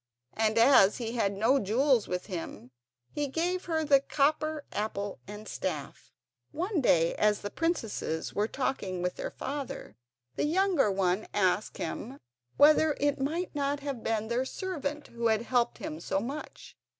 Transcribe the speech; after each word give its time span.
And 0.33 0.57
as 0.57 0.97
he 0.97 1.11
had 1.11 1.31
no 1.33 1.59
jewels 1.59 2.07
with 2.07 2.25
him, 2.25 2.71
he 3.11 3.27
gave 3.27 3.65
her 3.65 3.83
the 3.83 3.99
copper 3.99 4.65
apple 4.71 5.19
and 5.27 5.47
staff. 5.47 6.11
One 6.51 6.81
day, 6.81 7.13
as 7.17 7.41
the 7.41 7.51
princesses 7.51 8.33
were 8.33 8.47
talking 8.47 9.03
with 9.03 9.17
their 9.17 9.29
father, 9.29 9.95
the 10.37 10.45
younger 10.45 10.89
one 10.91 11.27
asked 11.35 11.77
him 11.77 12.17
whether 12.57 12.97
it 12.99 13.19
might 13.21 13.53
not 13.53 13.81
have 13.81 14.01
been 14.03 14.27
their 14.27 14.43
servant 14.43 15.05
who 15.09 15.27
had 15.27 15.43
helped 15.43 15.77
him 15.77 15.99
so 15.99 16.19
much. 16.19 16.75